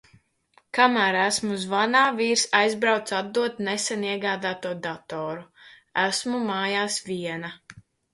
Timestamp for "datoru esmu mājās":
4.87-6.97